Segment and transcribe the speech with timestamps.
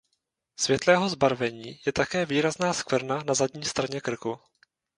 [0.59, 4.39] Světlého zbarvení je také výrazná skvrna na zadní straně krku.